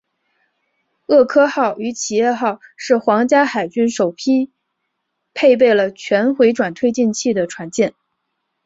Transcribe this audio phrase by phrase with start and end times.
[1.05, 4.51] 厄科号与企业号是皇家海军首批
[5.35, 7.93] 配备了全回转推进器的船舰。